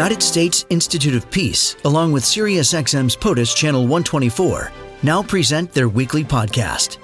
[0.00, 4.72] United States Institute of Peace, along with SiriusXM's POTUS Channel 124,
[5.02, 6.96] now present their weekly podcast.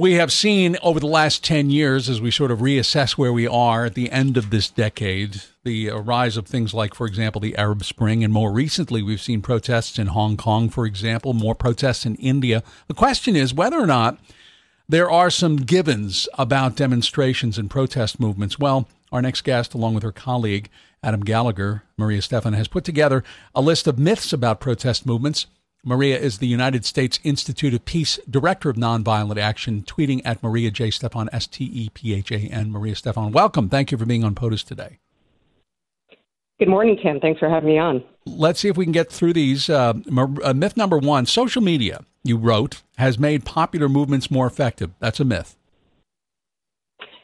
[0.00, 3.46] We have seen over the last 10 years, as we sort of reassess where we
[3.46, 7.54] are at the end of this decade, the rise of things like, for example, the
[7.58, 8.24] Arab Spring.
[8.24, 12.62] And more recently, we've seen protests in Hong Kong, for example, more protests in India.
[12.86, 14.18] The question is whether or not
[14.88, 18.58] there are some givens about demonstrations and protest movements.
[18.58, 20.70] Well, our next guest, along with her colleague,
[21.02, 23.22] Adam Gallagher, Maria Stephan, has put together
[23.54, 25.46] a list of myths about protest movements
[25.82, 30.70] Maria is the United States Institute of Peace Director of Nonviolent Action, tweeting at Maria
[30.70, 30.90] J.
[30.90, 32.70] Stephan, S T E P H A N.
[32.70, 33.70] Maria Stephan, welcome.
[33.70, 34.98] Thank you for being on POTUS today.
[36.58, 37.18] Good morning, Tim.
[37.18, 38.04] Thanks for having me on.
[38.26, 39.70] Let's see if we can get through these.
[39.70, 39.94] Uh,
[40.44, 44.90] uh, myth number one social media, you wrote, has made popular movements more effective.
[44.98, 45.56] That's a myth.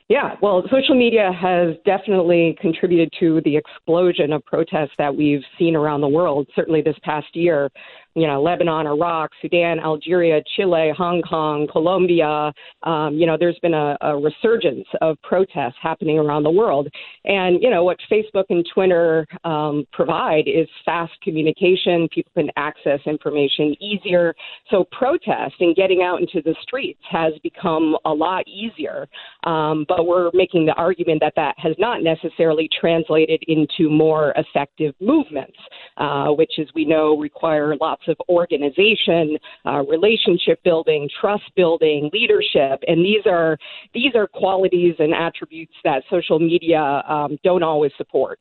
[0.09, 5.75] Yeah, well, social media has definitely contributed to the explosion of protests that we've seen
[5.75, 7.71] around the world, certainly this past year
[8.17, 12.51] you know, Lebanon, Iraq, Sudan, Algeria, Chile, Hong Kong, Colombia.
[12.83, 16.89] Um, you know, there's been a, a resurgence of protests happening around the world.
[17.27, 22.09] And, you know, what Facebook and Twitter um, provide is fast communication.
[22.09, 24.35] People can access information easier.
[24.71, 29.09] So protest and getting out into the streets has become a lot easier.
[29.45, 34.95] Um, but we're making the argument that that has not necessarily translated into more effective
[35.03, 35.59] movements,
[35.99, 42.83] uh, which, as we know, require lots of organization, uh, relationship building, trust building, leadership,
[42.87, 43.59] and these are
[43.95, 48.39] these are qualities and attributes that social media um, don't always support.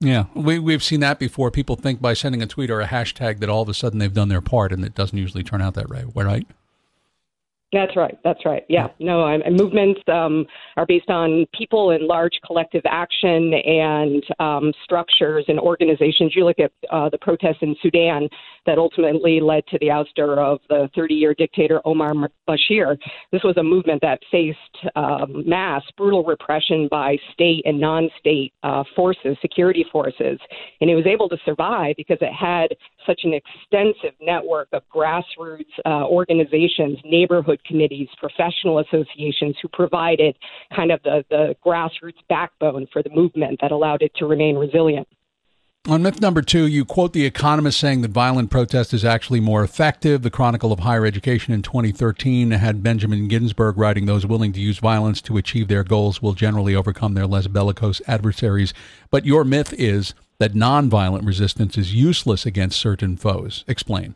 [0.00, 1.50] Yeah, we, we've seen that before.
[1.50, 4.12] People think by sending a tweet or a hashtag that all of a sudden they've
[4.12, 6.46] done their part, and it doesn't usually turn out that way, right?
[7.74, 8.16] That's right.
[8.22, 8.64] That's right.
[8.68, 8.86] Yeah.
[9.00, 10.46] No, and movements um,
[10.76, 16.36] are based on people and large collective action and um, structures and organizations.
[16.36, 18.28] You look at uh, the protests in Sudan
[18.66, 22.14] that ultimately led to the ouster of the 30 year dictator Omar
[22.48, 22.96] Bashir.
[23.32, 24.58] This was a movement that faced
[24.94, 30.38] um, mass, brutal repression by state and non state uh, forces, security forces.
[30.80, 32.68] And it was able to survive because it had
[33.06, 40.36] such an extensive network of grassroots uh, organizations, neighborhood committees, professional associations who provided
[40.74, 45.08] kind of the, the grassroots backbone for the movement that allowed it to remain resilient.
[45.86, 49.62] On myth number two, you quote The Economist saying that violent protest is actually more
[49.62, 50.22] effective.
[50.22, 54.78] The Chronicle of Higher Education in 2013 had Benjamin Ginsberg writing those willing to use
[54.78, 58.72] violence to achieve their goals will generally overcome their less bellicose adversaries.
[59.10, 63.64] But your myth is that nonviolent resistance is useless against certain foes.
[63.68, 64.14] Explain.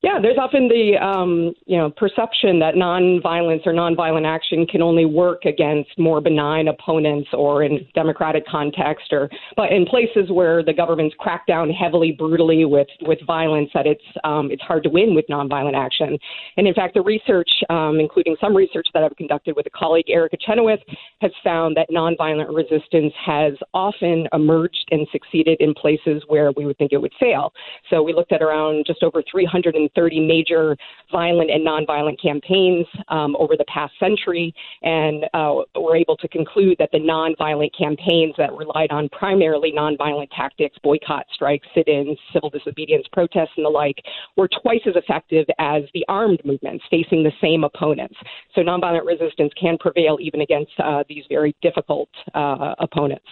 [0.00, 5.04] Yeah, there's often the um, you know perception that nonviolence or nonviolent action can only
[5.04, 10.72] work against more benign opponents or in democratic context or but in places where the
[10.72, 15.16] government's cracked down heavily brutally with with violence that it's um, it's hard to win
[15.16, 16.16] with nonviolent action.
[16.56, 20.10] And in fact, the research, um, including some research that I've conducted with a colleague
[20.10, 20.80] Erica Chenoweth,
[21.22, 26.78] has found that nonviolent resistance has often emerged and succeeded in places where we would
[26.78, 27.52] think it would fail.
[27.90, 30.76] So we looked at around just over 300 30 major
[31.10, 36.76] violent and nonviolent campaigns um, over the past century, and uh, we're able to conclude
[36.78, 43.06] that the nonviolent campaigns that relied on primarily nonviolent tactics, boycott, strikes, sit-ins, civil disobedience,
[43.12, 43.96] protests, and the like,
[44.36, 48.16] were twice as effective as the armed movements facing the same opponents.
[48.54, 53.26] So nonviolent resistance can prevail even against uh, these very difficult uh, opponents.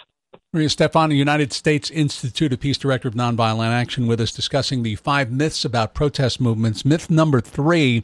[0.56, 4.94] Maria Stephan, United States Institute of Peace Director of Nonviolent Action, with us discussing the
[4.94, 6.82] five myths about protest movements.
[6.82, 8.02] Myth number three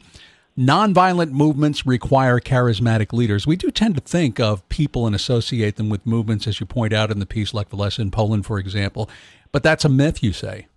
[0.55, 3.47] nonviolent movements require charismatic leaders.
[3.47, 6.93] We do tend to think of people and associate them with movements, as you point
[6.93, 9.09] out in the piece, like Walesa in Poland, for example.
[9.51, 10.67] But that's a myth, you say.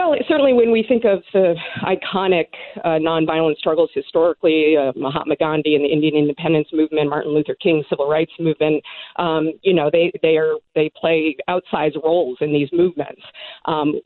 [0.00, 2.46] Well, certainly when we think of the iconic
[2.84, 7.84] uh, nonviolent struggles historically, uh, Mahatma Gandhi and the Indian independence movement, Martin Luther King
[7.90, 8.82] civil rights movement,
[9.16, 13.20] um, you know, they they are they play outsized roles in these movements.
[13.66, 14.00] Um,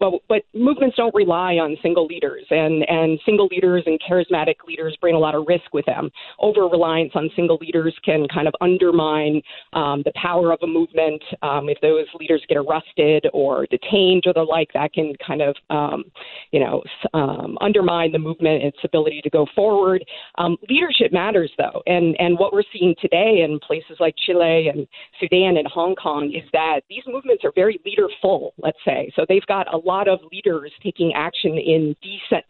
[0.00, 4.98] but but movements don't rely on single leaders, and and single leaders and charismatic leaders
[5.00, 6.10] bring a lot of risk with them.
[6.40, 9.40] Over reliance on single leaders can kind of undermine
[9.74, 11.22] um, the power of a movement.
[11.42, 15.56] Um, if those leaders get arrested or detained or the like, that can kind of,
[15.70, 16.04] um,
[16.52, 16.82] you know,
[17.14, 20.04] um, undermine the movement, its ability to go forward.
[20.38, 24.86] Um, leadership matters, though, and and what we're seeing today in places like Chile and
[25.20, 28.54] Sudan and Hong Kong is that these movements are very leaderful.
[28.58, 31.94] Let's say so they've got a lot of leaders taking action in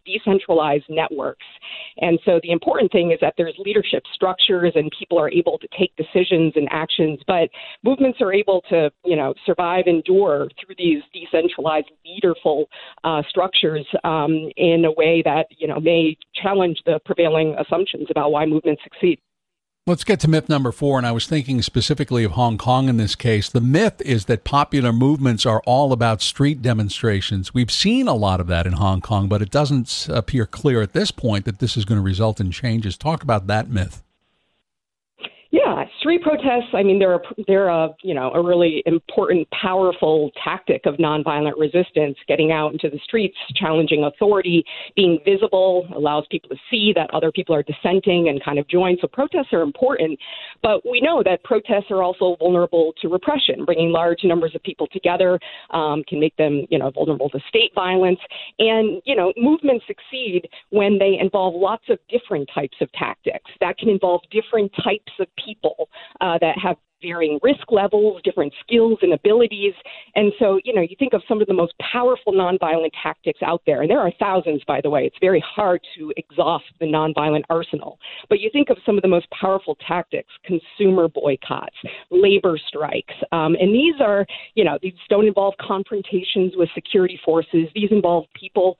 [0.04, 1.46] decentralized networks,
[1.98, 5.68] and so the important thing is that there's leadership structures and people are able to
[5.78, 7.48] take decisions and actions, but
[7.82, 12.65] movements are able to, you know, survive, endure through these decentralized, leaderful
[13.04, 18.32] uh, structures um, in a way that, you know, may challenge the prevailing assumptions about
[18.32, 19.18] why movements succeed.
[19.88, 20.98] Let's get to myth number four.
[20.98, 23.48] And I was thinking specifically of Hong Kong in this case.
[23.48, 27.54] The myth is that popular movements are all about street demonstrations.
[27.54, 30.92] We've seen a lot of that in Hong Kong, but it doesn't appear clear at
[30.92, 32.98] this point that this is going to result in changes.
[32.98, 34.02] Talk about that myth.
[35.52, 36.74] Yeah, street protests.
[36.74, 41.52] I mean, they're a, they're a you know a really important, powerful tactic of nonviolent
[41.56, 42.16] resistance.
[42.26, 44.64] Getting out into the streets, challenging authority,
[44.96, 48.96] being visible allows people to see that other people are dissenting and kind of join.
[49.00, 50.18] So protests are important,
[50.62, 53.64] but we know that protests are also vulnerable to repression.
[53.64, 55.38] Bringing large numbers of people together
[55.70, 58.18] um, can make them you know vulnerable to state violence.
[58.58, 63.48] And you know movements succeed when they involve lots of different types of tactics.
[63.60, 65.88] That can involve different types of people
[66.20, 69.74] uh, that have varying risk levels, different skills and abilities.
[70.14, 73.62] And so, you know, you think of some of the most powerful nonviolent tactics out
[73.66, 75.04] there, and there are thousands, by the way.
[75.04, 77.98] It's very hard to exhaust the nonviolent arsenal.
[78.28, 81.76] But you think of some of the most powerful tactics consumer boycotts,
[82.10, 83.14] labor strikes.
[83.32, 88.24] Um, and these are, you know, these don't involve confrontations with security forces, these involve
[88.38, 88.78] people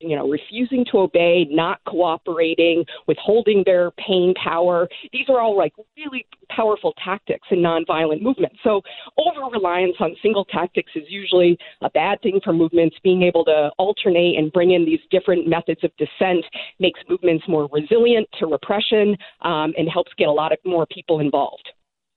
[0.00, 4.88] you know, refusing to obey, not cooperating, withholding their pain power.
[5.12, 8.56] These are all like really powerful tactics in nonviolent movements.
[8.62, 8.82] So
[9.16, 12.96] over reliance on single tactics is usually a bad thing for movements.
[13.02, 16.44] Being able to alternate and bring in these different methods of dissent
[16.78, 21.20] makes movements more resilient to repression um, and helps get a lot of more people
[21.20, 21.68] involved.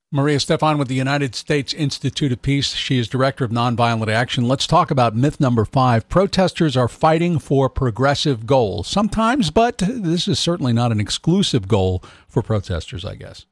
[0.10, 2.74] Maria Stephan with the United States Institute of Peace.
[2.74, 4.48] She is Director of Nonviolent Action.
[4.48, 6.08] Let's talk about myth number five.
[6.08, 8.88] Protesters are fighting for progressive goals.
[8.88, 13.46] Sometimes, but this is certainly not an exclusive goal for protesters, I guess.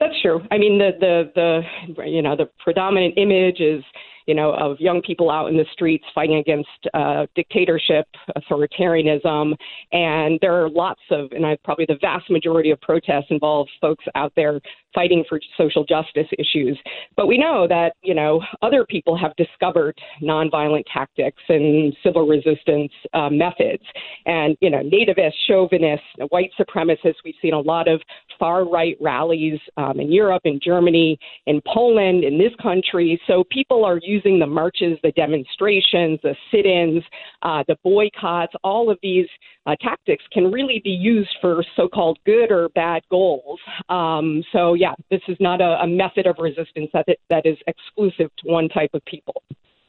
[0.00, 0.40] That's true.
[0.50, 1.62] I mean, the, the,
[1.94, 3.84] the, you know, the predominant image is
[4.30, 8.06] you know, of young people out in the streets fighting against uh, dictatorship,
[8.38, 9.56] authoritarianism,
[9.90, 14.04] and there are lots of, and I, probably the vast majority of protests involve folks
[14.14, 14.60] out there
[14.94, 16.78] fighting for social justice issues.
[17.16, 22.92] But we know that, you know, other people have discovered nonviolent tactics and civil resistance
[23.12, 23.82] uh, methods.
[24.26, 28.00] And, you know, nativists, chauvinists, white supremacists, we've seen a lot of
[28.38, 33.20] far right rallies um, in Europe, in Germany, in Poland, in this country.
[33.26, 37.02] So people are using the marches, the demonstrations, the sit ins,
[37.42, 39.26] uh, the boycotts, all of these
[39.66, 43.60] uh, tactics can really be used for so called good or bad goals.
[43.88, 48.30] Um, so, yeah, this is not a, a method of resistance that, that is exclusive
[48.38, 49.42] to one type of people.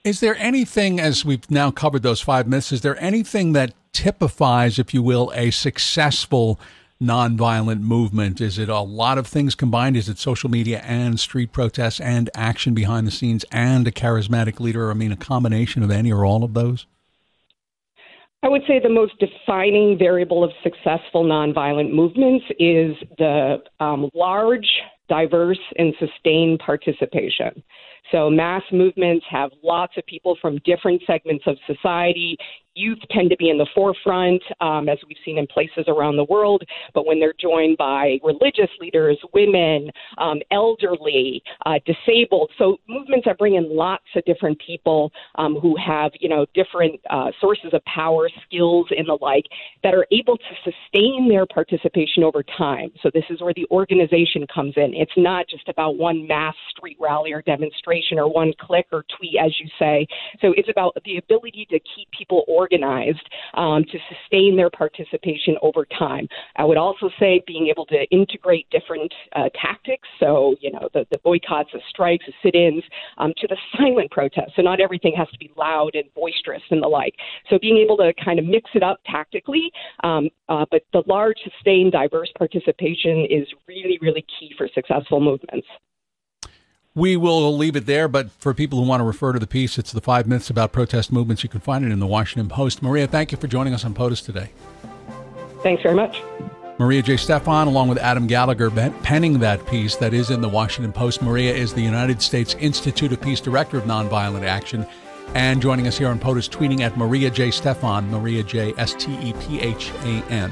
[0.03, 4.79] Is there anything, as we've now covered those five myths, is there anything that typifies,
[4.79, 6.59] if you will, a successful
[7.01, 8.39] nonviolent movement?
[8.39, 9.97] Is it a lot of things combined?
[9.97, 14.59] Is it social media and street protests and action behind the scenes and a charismatic
[14.59, 14.91] leader?
[14.91, 16.85] I mean, a combination of any or all of those?
[18.43, 24.67] I would say the most defining variable of successful nonviolent movements is the um, large,
[25.09, 27.63] diverse, and sustained participation.
[28.11, 32.37] So, mass movements have lots of people from different segments of society,
[32.73, 36.23] youth tend to be in the forefront, um, as we've seen in places around the
[36.23, 36.63] world.
[36.93, 43.35] But when they're joined by religious leaders, women, um, elderly, uh, disabled, so movements are
[43.35, 48.29] bringing lots of different people um, who have, you know, different uh, sources of power,
[48.45, 49.45] skills, and the like
[49.83, 52.89] that are able to sustain their participation over time.
[53.03, 54.93] So this is where the organization comes in.
[54.93, 59.35] It's not just about one mass street rally or demonstration or one click or tweet,
[59.43, 60.07] as you say.
[60.41, 65.85] So it's about the ability to keep people organized um, to sustain their participation over
[65.97, 66.27] time.
[66.55, 71.05] I would also say being able to integrate different uh, tactics, so you know the,
[71.11, 72.83] the boycotts, the strikes, the sit-ins,
[73.17, 74.53] um, to the silent protests.
[74.55, 77.15] So not everything has to be loud and boisterous and the like.
[77.49, 79.71] So being able to kind of mix it up tactically,
[80.03, 85.67] um, uh, but the large, sustained, diverse participation is really, really key for successful movements.
[86.93, 89.77] We will leave it there, but for people who want to refer to the piece,
[89.77, 91.41] it's the five myths about protest movements.
[91.41, 92.83] You can find it in the Washington Post.
[92.83, 94.49] Maria, thank you for joining us on POTUS today.
[95.63, 96.21] Thanks very much.
[96.79, 97.15] Maria J.
[97.15, 98.69] Stephan, along with Adam Gallagher,
[99.03, 101.21] penning that piece that is in the Washington Post.
[101.21, 104.85] Maria is the United States Institute of Peace Director of Nonviolent Action
[105.33, 107.51] And joining us here on POTUS, tweeting at Maria J.
[107.51, 108.73] Stephan, Maria J.
[108.77, 110.51] S T E P H A N.